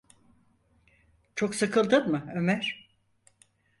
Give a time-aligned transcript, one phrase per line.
[1.35, 2.87] Çok sıkıldın mı, Ömer?